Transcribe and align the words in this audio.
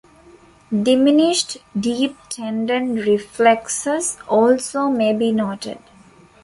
Diminished 0.71 1.57
deep 1.79 2.17
tendon 2.27 2.95
reflexes 2.95 4.17
also 4.27 4.87
may 4.89 5.13
be 5.13 5.31
noted. 5.31 5.77